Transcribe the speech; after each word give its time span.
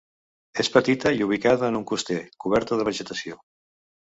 És 0.63 0.71
petita 0.77 1.11
i 1.17 1.21
ubicada 1.25 1.67
en 1.73 1.77
un 1.81 1.83
coster, 1.93 2.19
coberta 2.47 2.81
de 2.81 2.89
vegetació. 2.89 3.39